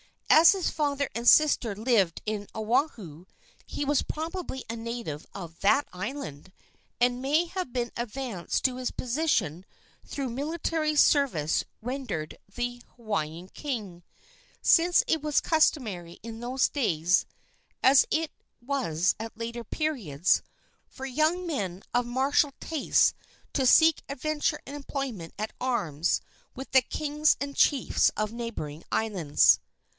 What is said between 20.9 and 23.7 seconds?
young men of martial tastes to